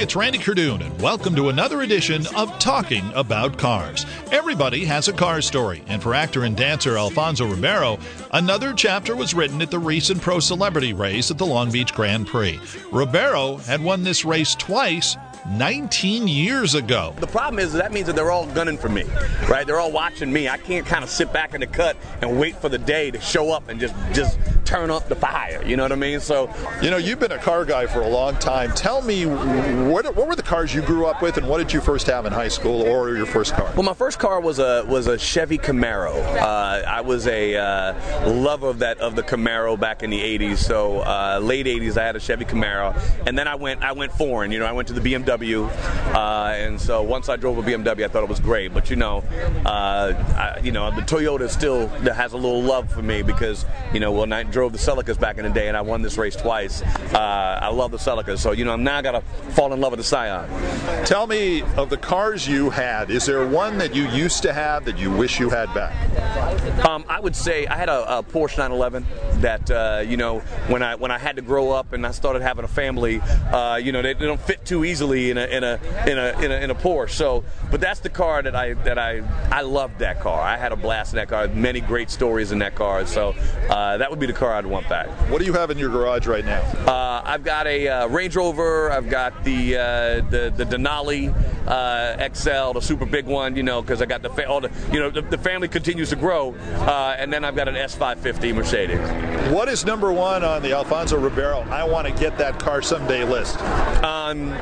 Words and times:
it's 0.00 0.16
Randy 0.16 0.38
Cardoon, 0.38 0.80
and 0.80 1.02
welcome 1.02 1.36
to 1.36 1.50
another 1.50 1.82
edition 1.82 2.26
of 2.34 2.58
Talking 2.58 3.12
About 3.12 3.58
Cars. 3.58 4.06
Everybody 4.32 4.86
has 4.86 5.08
a 5.08 5.12
car 5.12 5.42
story, 5.42 5.82
and 5.88 6.02
for 6.02 6.14
actor 6.14 6.44
and 6.44 6.56
dancer 6.56 6.96
Alfonso 6.96 7.44
Ribeiro, 7.44 7.98
another 8.32 8.72
chapter 8.72 9.14
was 9.14 9.34
written 9.34 9.60
at 9.60 9.70
the 9.70 9.78
recent 9.78 10.22
pro 10.22 10.40
celebrity 10.40 10.94
race 10.94 11.30
at 11.30 11.36
the 11.36 11.44
Long 11.44 11.70
Beach 11.70 11.92
Grand 11.92 12.26
Prix. 12.26 12.58
Ribeiro 12.90 13.58
had 13.58 13.84
won 13.84 14.02
this 14.02 14.24
race 14.24 14.54
twice 14.54 15.18
19 15.48 16.28
years 16.28 16.74
ago. 16.74 17.14
The 17.18 17.26
problem 17.26 17.58
is 17.58 17.72
that 17.72 17.92
means 17.92 18.06
that 18.06 18.16
they're 18.16 18.30
all 18.30 18.46
gunning 18.46 18.78
for 18.78 18.88
me, 18.88 19.04
right? 19.48 19.66
They're 19.66 19.80
all 19.80 19.92
watching 19.92 20.32
me. 20.32 20.48
I 20.48 20.56
can't 20.56 20.86
kind 20.86 21.02
of 21.02 21.10
sit 21.10 21.32
back 21.32 21.54
in 21.54 21.60
the 21.60 21.66
cut 21.66 21.96
and 22.20 22.38
wait 22.38 22.56
for 22.56 22.68
the 22.68 22.78
day 22.78 23.10
to 23.10 23.20
show 23.20 23.50
up 23.50 23.68
and 23.68 23.80
just 23.80 23.94
just 24.12 24.38
turn 24.70 24.90
up 24.90 25.08
the 25.08 25.16
fire. 25.16 25.62
You 25.66 25.76
know 25.76 25.82
what 25.82 25.90
I 25.90 25.96
mean? 25.96 26.20
So, 26.20 26.48
you 26.80 26.90
know, 26.90 26.96
you've 26.96 27.18
been 27.18 27.32
a 27.32 27.38
car 27.38 27.64
guy 27.64 27.86
for 27.86 28.02
a 28.02 28.08
long 28.08 28.36
time. 28.36 28.70
Tell 28.70 29.02
me, 29.02 29.26
what, 29.26 30.14
what 30.14 30.28
were 30.28 30.36
the 30.36 30.44
cars 30.44 30.72
you 30.72 30.80
grew 30.80 31.06
up 31.06 31.20
with, 31.20 31.38
and 31.38 31.48
what 31.48 31.58
did 31.58 31.72
you 31.72 31.80
first 31.80 32.06
have 32.06 32.24
in 32.24 32.32
high 32.32 32.48
school, 32.48 32.82
or 32.82 33.16
your 33.16 33.26
first 33.26 33.54
car? 33.54 33.72
Well, 33.74 33.82
my 33.82 33.94
first 33.94 34.20
car 34.20 34.40
was 34.40 34.60
a 34.60 34.84
was 34.86 35.08
a 35.08 35.18
Chevy 35.18 35.58
Camaro. 35.58 36.14
Uh, 36.36 36.84
I 36.86 37.00
was 37.00 37.26
a 37.26 37.56
uh, 37.56 38.30
lover 38.30 38.68
of 38.68 38.78
that 38.78 38.98
of 38.98 39.16
the 39.16 39.22
Camaro 39.22 39.78
back 39.78 40.02
in 40.04 40.10
the 40.10 40.20
'80s. 40.20 40.58
So 40.58 41.00
uh, 41.00 41.40
late 41.42 41.66
'80s, 41.66 41.96
I 41.96 42.04
had 42.04 42.14
a 42.14 42.20
Chevy 42.20 42.44
Camaro, 42.44 42.96
and 43.26 43.36
then 43.36 43.48
I 43.48 43.56
went 43.56 43.82
I 43.82 43.92
went 43.92 44.12
foreign. 44.12 44.52
You 44.52 44.60
know, 44.60 44.66
I 44.66 44.72
went 44.72 44.86
to 44.88 44.94
the 44.94 45.00
BMW 45.00 45.39
BMW. 45.40 45.68
Uh, 46.14 46.54
and 46.54 46.80
so 46.80 47.02
once 47.02 47.28
I 47.28 47.36
drove 47.36 47.58
a 47.58 47.62
BMW, 47.62 48.04
I 48.04 48.08
thought 48.08 48.22
it 48.22 48.28
was 48.28 48.40
great. 48.40 48.72
But 48.72 48.90
you 48.90 48.96
know, 48.96 49.18
uh, 49.64 50.12
I, 50.36 50.60
you 50.62 50.72
know, 50.72 50.90
the 50.90 51.02
Toyota 51.02 51.48
still 51.48 51.88
has 51.88 52.32
a 52.32 52.36
little 52.36 52.62
love 52.62 52.90
for 52.90 53.02
me 53.02 53.22
because 53.22 53.64
you 53.92 54.00
know, 54.00 54.12
when 54.12 54.32
I 54.32 54.42
drove 54.42 54.72
the 54.72 54.78
Celicas 54.78 55.18
back 55.18 55.38
in 55.38 55.44
the 55.44 55.50
day 55.50 55.68
and 55.68 55.76
I 55.76 55.80
won 55.80 56.02
this 56.02 56.18
race 56.18 56.36
twice, 56.36 56.82
uh, 56.82 57.58
I 57.62 57.68
love 57.68 57.90
the 57.90 57.98
Celicas. 57.98 58.38
So 58.38 58.52
you 58.52 58.64
know, 58.64 58.72
I'm 58.72 58.84
now 58.84 59.00
gotta 59.00 59.22
fall 59.52 59.72
in 59.72 59.80
love 59.80 59.92
with 59.92 60.00
the 60.00 60.04
Scion. 60.04 60.48
Tell 61.04 61.26
me 61.26 61.62
of 61.76 61.90
the 61.90 61.96
cars 61.96 62.46
you 62.46 62.70
had. 62.70 63.10
Is 63.10 63.26
there 63.26 63.46
one 63.46 63.78
that 63.78 63.94
you 63.94 64.08
used 64.08 64.42
to 64.42 64.52
have 64.52 64.84
that 64.84 64.98
you 64.98 65.10
wish 65.10 65.40
you 65.40 65.50
had 65.50 65.72
back? 65.74 65.94
Um, 66.84 67.04
I 67.08 67.20
would 67.20 67.36
say 67.36 67.66
I 67.66 67.76
had 67.76 67.88
a, 67.88 68.18
a 68.18 68.22
Porsche 68.22 68.58
911 68.58 69.06
that 69.40 69.70
uh, 69.70 70.02
you 70.06 70.16
know 70.16 70.40
when 70.68 70.82
I 70.82 70.94
when 70.94 71.10
I 71.10 71.18
had 71.18 71.36
to 71.36 71.42
grow 71.42 71.70
up 71.70 71.92
and 71.92 72.06
I 72.06 72.10
started 72.10 72.42
having 72.42 72.64
a 72.64 72.68
family, 72.68 73.20
uh, 73.20 73.80
you 73.82 73.92
know, 73.92 74.02
they, 74.02 74.14
they 74.14 74.26
don't 74.26 74.40
fit 74.40 74.64
too 74.64 74.84
easily 74.84 75.19
in 75.28 75.36
a 75.36 75.44
in 75.44 75.62
a 75.64 75.80
in 76.06 76.18
a 76.18 76.40
in 76.40 76.50
a, 76.50 76.54
in 76.64 76.70
a 76.70 76.74
Porsche. 76.74 77.10
So, 77.10 77.44
but 77.70 77.80
that's 77.80 78.00
the 78.00 78.08
car 78.08 78.40
that 78.42 78.56
I 78.56 78.72
that 78.72 78.98
I 78.98 79.20
I 79.50 79.60
loved 79.60 79.98
that 79.98 80.20
car. 80.20 80.40
I 80.40 80.56
had 80.56 80.72
a 80.72 80.76
blast 80.76 81.12
in 81.12 81.16
that 81.16 81.28
car. 81.28 81.48
Many 81.48 81.80
great 81.80 82.10
stories 82.10 82.52
in 82.52 82.60
that 82.60 82.74
car. 82.74 83.04
So 83.04 83.34
uh, 83.68 83.98
that 83.98 84.08
would 84.08 84.20
be 84.20 84.26
the 84.26 84.32
car 84.32 84.54
I'd 84.54 84.64
want 84.64 84.88
back. 84.88 85.08
What 85.30 85.40
do 85.40 85.44
you 85.44 85.52
have 85.52 85.70
in 85.70 85.76
your 85.76 85.90
garage 85.90 86.26
right 86.26 86.44
now? 86.44 86.62
Uh, 86.86 87.22
I've 87.24 87.44
got 87.44 87.66
a 87.66 87.88
uh, 87.88 88.06
Range 88.08 88.34
Rover. 88.34 88.90
I've 88.90 89.10
got 89.10 89.44
the 89.44 89.76
uh, 89.76 89.80
the 90.30 90.52
the 90.56 90.64
Denali 90.64 91.34
uh, 91.66 92.28
XL, 92.32 92.72
the 92.72 92.80
super 92.80 93.06
big 93.06 93.26
one. 93.26 93.56
You 93.56 93.62
know, 93.62 93.82
because 93.82 94.02
I 94.02 94.06
got 94.06 94.22
the 94.22 94.30
fa- 94.30 94.48
all 94.48 94.60
the 94.60 94.70
you 94.92 94.98
know 95.00 95.10
the, 95.10 95.22
the 95.22 95.38
family 95.38 95.68
continues 95.68 96.10
to 96.10 96.16
grow, 96.16 96.54
uh, 96.54 97.16
and 97.18 97.32
then 97.32 97.44
I've 97.44 97.56
got 97.56 97.68
an 97.68 97.74
S550 97.74 98.54
Mercedes. 98.54 99.00
What 99.52 99.68
is 99.68 99.84
number 99.84 100.12
one 100.12 100.44
on 100.44 100.62
the 100.62 100.72
Alfonso 100.72 101.18
Ribeiro? 101.18 101.60
I 101.70 101.84
want 101.84 102.06
to 102.06 102.14
get 102.14 102.38
that 102.38 102.58
car 102.58 102.82
someday 102.82 103.24
list. 103.24 103.58
Um, 104.02 104.52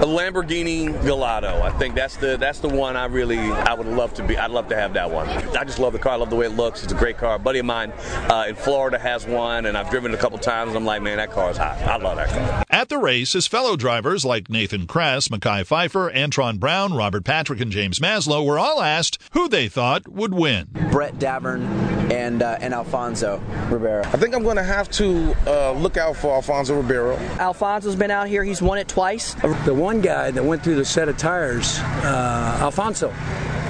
a 0.00 0.04
Lamborghini 0.04 0.90
Gallardo. 1.04 1.60
I 1.62 1.70
think 1.78 1.94
that's 1.94 2.16
the 2.16 2.36
that's 2.36 2.58
the 2.60 2.68
one 2.68 2.96
I 2.96 3.04
really 3.06 3.38
I 3.38 3.74
would 3.74 3.86
love 3.86 4.14
to 4.14 4.24
be. 4.26 4.36
I'd 4.36 4.50
love 4.50 4.68
to 4.68 4.76
have 4.76 4.94
that 4.94 5.10
one. 5.10 5.28
I 5.28 5.64
just 5.64 5.78
love 5.78 5.92
the 5.92 5.98
car. 5.98 6.12
I 6.12 6.16
love 6.16 6.30
the 6.30 6.36
way 6.36 6.46
it 6.46 6.56
looks. 6.56 6.82
It's 6.82 6.92
a 6.92 6.96
great 6.96 7.18
car. 7.18 7.34
A 7.36 7.38
buddy 7.38 7.58
of 7.58 7.66
mine 7.66 7.92
uh, 8.30 8.46
in 8.48 8.54
Florida 8.54 8.98
has 8.98 9.26
one, 9.26 9.66
and 9.66 9.76
I've 9.76 9.90
driven 9.90 10.12
it 10.12 10.14
a 10.14 10.18
couple 10.18 10.38
times. 10.38 10.74
I'm 10.74 10.84
like, 10.84 11.02
man, 11.02 11.18
that 11.18 11.30
car 11.30 11.50
is 11.50 11.56
hot. 11.56 11.76
I 11.82 11.96
love 11.96 12.16
that 12.16 12.28
car. 12.30 12.64
At 12.70 12.88
the 12.88 12.98
race, 12.98 13.32
his 13.34 13.46
fellow 13.46 13.76
drivers 13.76 14.24
like 14.24 14.48
Nathan 14.48 14.86
Kress, 14.86 15.28
Mekhi 15.28 15.66
Phifer, 16.10 16.30
Antron 16.30 16.58
Brown, 16.58 16.94
Robert 16.94 17.24
Patrick, 17.24 17.60
and 17.60 17.70
James 17.70 17.98
Maslow 17.98 18.44
were 18.44 18.58
all 18.58 18.80
asked 18.82 19.18
who 19.32 19.48
they 19.48 19.68
thought 19.68 20.08
would 20.08 20.34
win. 20.34 20.68
Brett 20.90 21.14
Davern 21.14 21.62
and 22.10 22.42
uh, 22.42 22.58
and 22.60 22.74
Alfonso 22.74 23.40
Ribeiro. 23.70 24.02
I 24.04 24.16
think 24.16 24.34
I'm 24.34 24.42
going 24.42 24.56
to 24.56 24.62
have 24.62 24.90
to 24.92 25.34
uh, 25.46 25.72
look 25.72 25.96
out 25.96 26.16
for 26.16 26.32
Alfonso 26.34 26.76
Ribeiro. 26.76 27.16
Alfonso's 27.38 27.96
been 27.96 28.10
out 28.10 28.28
here. 28.28 28.44
He's 28.44 28.62
won 28.62 28.78
it 28.78 28.88
twice. 28.88 29.34
The 29.64 29.74
one 29.74 30.00
guy 30.00 30.30
that 30.30 30.44
went 30.44 30.62
through 30.62 30.76
the 30.76 30.84
set 30.84 31.08
of 31.08 31.16
tires, 31.16 31.78
uh, 31.78 32.58
Alfonso. 32.60 33.08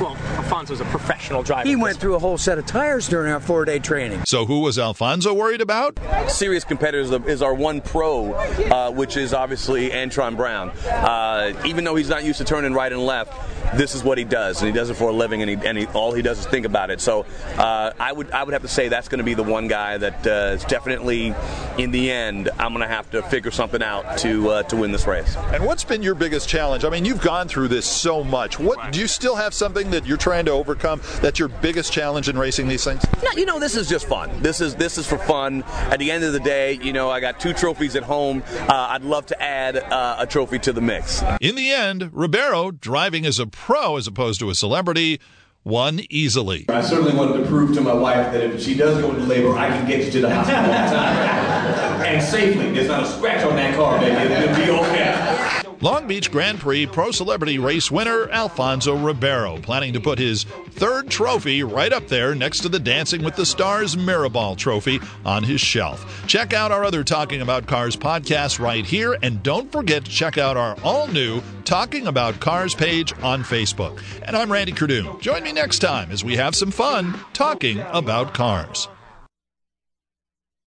Well, 0.00 0.16
Alfonso's 0.38 0.80
a 0.80 0.84
professional 0.84 1.42
driver. 1.42 1.68
He 1.68 1.74
went 1.74 1.98
through 1.98 2.14
a 2.14 2.18
whole 2.18 2.38
set 2.38 2.58
of 2.58 2.66
tires 2.66 3.08
during 3.08 3.32
our 3.32 3.40
four 3.40 3.64
day 3.64 3.80
training. 3.80 4.24
So, 4.24 4.46
who 4.46 4.60
was 4.60 4.78
Alfonso 4.78 5.34
worried 5.34 5.60
about? 5.60 5.98
Serious 6.28 6.62
competitors 6.64 7.10
is 7.26 7.42
our 7.42 7.52
one 7.52 7.80
pro, 7.80 8.32
uh, 8.34 8.90
which 8.92 9.16
is 9.16 9.34
obviously 9.34 9.90
Antron 9.90 10.36
Brown. 10.36 10.70
Uh, 10.88 11.60
even 11.66 11.84
though 11.84 11.96
he's 11.96 12.08
not 12.08 12.24
used 12.24 12.38
to 12.38 12.44
turning 12.44 12.72
right 12.72 12.92
and 12.92 13.04
left, 13.04 13.32
this 13.76 13.94
is 13.94 14.02
what 14.02 14.16
he 14.16 14.24
does, 14.24 14.62
and 14.62 14.68
he 14.68 14.72
does 14.72 14.88
it 14.88 14.94
for 14.94 15.10
a 15.10 15.12
living, 15.12 15.42
and, 15.42 15.50
he, 15.50 15.66
and 15.68 15.76
he, 15.76 15.86
all 15.88 16.12
he 16.12 16.22
does 16.22 16.38
is 16.38 16.46
think 16.46 16.64
about 16.64 16.90
it. 16.90 17.00
So, 17.00 17.26
uh, 17.56 17.92
I 17.98 18.12
would 18.12 18.30
I 18.30 18.44
would 18.44 18.52
have 18.52 18.62
to 18.62 18.68
say 18.68 18.88
that's 18.88 19.08
going 19.08 19.18
to 19.18 19.24
be 19.24 19.34
the 19.34 19.42
one 19.42 19.66
guy 19.66 19.98
that 19.98 20.26
uh, 20.26 20.54
is 20.54 20.64
definitely, 20.64 21.34
in 21.78 21.90
the 21.90 22.10
end, 22.10 22.48
I'm 22.58 22.72
going 22.72 22.88
to 22.88 22.94
have 22.94 23.10
to 23.10 23.22
figure 23.24 23.50
something 23.50 23.82
out 23.82 24.18
to 24.18 24.50
uh, 24.50 24.62
to 24.64 24.76
win 24.76 24.92
this 24.92 25.06
race. 25.06 25.36
And 25.36 25.66
what's 25.66 25.84
been 25.84 26.02
your 26.02 26.14
biggest 26.14 26.48
challenge? 26.48 26.84
I 26.84 26.90
mean, 26.90 27.04
you've 27.04 27.22
gone 27.22 27.48
through 27.48 27.68
this 27.68 27.86
so 27.86 28.22
much. 28.22 28.58
What 28.58 28.92
do 28.92 29.00
you 29.00 29.08
still 29.08 29.34
have 29.34 29.52
something 29.52 29.90
that 29.90 30.06
you're 30.06 30.16
trying 30.16 30.27
to 30.28 30.50
overcome? 30.52 31.00
That's 31.20 31.38
your 31.38 31.48
biggest 31.48 31.92
challenge 31.92 32.28
in 32.28 32.38
racing 32.38 32.68
these 32.68 32.84
things? 32.84 33.02
No, 33.22 33.30
you 33.32 33.44
know, 33.46 33.58
this 33.58 33.74
is 33.76 33.88
just 33.88 34.06
fun. 34.06 34.30
This 34.42 34.60
is 34.60 34.74
this 34.76 34.98
is 34.98 35.06
for 35.06 35.18
fun. 35.18 35.62
At 35.90 35.98
the 35.98 36.10
end 36.10 36.22
of 36.24 36.32
the 36.32 36.40
day, 36.40 36.74
you 36.82 36.92
know, 36.92 37.10
I 37.10 37.20
got 37.20 37.40
two 37.40 37.52
trophies 37.52 37.96
at 37.96 38.02
home. 38.02 38.42
Uh, 38.68 38.88
I'd 38.90 39.02
love 39.02 39.26
to 39.26 39.42
add 39.42 39.76
uh, 39.76 40.16
a 40.18 40.26
trophy 40.26 40.58
to 40.60 40.72
the 40.72 40.80
mix. 40.80 41.22
In 41.40 41.54
the 41.56 41.70
end, 41.70 42.10
Ribeiro, 42.12 42.70
driving 42.70 43.24
as 43.26 43.38
a 43.38 43.46
pro 43.46 43.96
as 43.96 44.06
opposed 44.06 44.40
to 44.40 44.50
a 44.50 44.54
celebrity, 44.54 45.20
won 45.64 46.00
easily. 46.10 46.66
I 46.68 46.80
certainly 46.82 47.14
wanted 47.14 47.42
to 47.42 47.46
prove 47.48 47.74
to 47.74 47.80
my 47.80 47.92
wife 47.94 48.32
that 48.32 48.42
if 48.42 48.62
she 48.62 48.74
does 48.74 49.00
go 49.02 49.10
into 49.10 49.22
labor, 49.24 49.56
I 49.56 49.68
can 49.68 49.86
get 49.86 50.04
you 50.04 50.10
to 50.12 50.20
the 50.22 50.34
hospital 50.34 50.60
on 50.60 50.70
time. 50.90 52.06
and 52.06 52.22
safely. 52.22 52.72
There's 52.72 52.88
not 52.88 53.02
a 53.02 53.06
scratch 53.06 53.44
on 53.44 53.56
that 53.56 53.74
car, 53.74 53.98
baby. 53.98 54.32
It'll 54.34 54.56
be 54.56 54.70
okay. 54.88 55.67
Long 55.80 56.08
Beach 56.08 56.32
Grand 56.32 56.58
Prix 56.58 56.86
Pro 56.86 57.12
Celebrity 57.12 57.60
Race 57.60 57.88
winner 57.88 58.28
Alfonso 58.30 58.96
Ribeiro 58.96 59.58
planning 59.58 59.92
to 59.92 60.00
put 60.00 60.18
his 60.18 60.42
third 60.72 61.08
trophy 61.08 61.62
right 61.62 61.92
up 61.92 62.08
there 62.08 62.34
next 62.34 62.60
to 62.60 62.68
the 62.68 62.80
Dancing 62.80 63.22
with 63.22 63.36
the 63.36 63.46
Stars 63.46 63.94
Mirrorball 63.94 64.56
trophy 64.56 64.98
on 65.24 65.44
his 65.44 65.60
shelf. 65.60 66.26
Check 66.26 66.52
out 66.52 66.72
our 66.72 66.84
other 66.84 67.04
Talking 67.04 67.42
About 67.42 67.68
Cars 67.68 67.94
podcast 67.94 68.58
right 68.58 68.84
here, 68.84 69.16
and 69.22 69.40
don't 69.44 69.70
forget 69.70 70.04
to 70.04 70.10
check 70.10 70.36
out 70.36 70.56
our 70.56 70.76
all 70.82 71.06
new 71.06 71.40
Talking 71.64 72.08
About 72.08 72.40
Cars 72.40 72.74
page 72.74 73.12
on 73.22 73.44
Facebook. 73.44 74.02
And 74.22 74.36
I'm 74.36 74.50
Randy 74.50 74.72
Cardoon. 74.72 75.20
Join 75.20 75.44
me 75.44 75.52
next 75.52 75.78
time 75.78 76.10
as 76.10 76.24
we 76.24 76.34
have 76.34 76.56
some 76.56 76.72
fun 76.72 77.14
talking 77.32 77.78
about 77.92 78.34
cars. 78.34 78.88